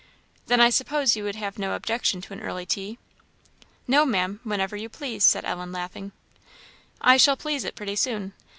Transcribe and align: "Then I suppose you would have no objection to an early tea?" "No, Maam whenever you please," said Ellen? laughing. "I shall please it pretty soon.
"Then 0.47 0.59
I 0.59 0.71
suppose 0.71 1.15
you 1.15 1.23
would 1.25 1.35
have 1.35 1.59
no 1.59 1.75
objection 1.75 2.21
to 2.21 2.33
an 2.33 2.41
early 2.41 2.65
tea?" 2.65 2.97
"No, 3.87 4.03
Maam 4.03 4.39
whenever 4.43 4.75
you 4.75 4.89
please," 4.89 5.23
said 5.23 5.45
Ellen? 5.45 5.71
laughing. 5.71 6.11
"I 6.99 7.17
shall 7.17 7.37
please 7.37 7.63
it 7.65 7.75
pretty 7.75 7.95
soon. 7.95 8.33